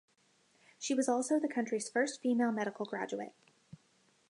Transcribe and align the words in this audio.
She 0.79 0.95
was 0.95 1.07
also 1.07 1.39
the 1.39 1.47
country's 1.47 1.87
first 1.87 2.21
female 2.23 2.51
medical 2.51 2.87
graduate. 2.87 3.35